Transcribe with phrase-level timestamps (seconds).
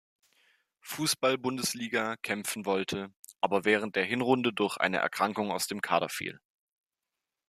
[0.79, 6.39] Fußball-Bundesliga kämpfen wollte, aber während der Hinrunde durch eine Erkrankung aus dem Kader fiel.